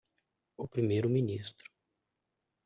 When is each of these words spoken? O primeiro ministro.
O 0.63 0.65
primeiro 0.73 1.07
ministro. 1.17 1.67